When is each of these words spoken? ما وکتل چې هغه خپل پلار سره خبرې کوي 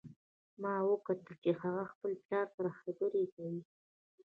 ما 0.61 0.73
وکتل 0.91 1.31
چې 1.43 1.49
هغه 1.61 1.83
خپل 1.91 2.11
پلار 2.23 2.47
سره 2.55 2.69
خبرې 2.81 3.23
کوي 3.33 3.61